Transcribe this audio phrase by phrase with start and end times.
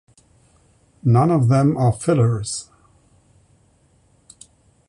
[1.03, 2.71] None of them are fillers.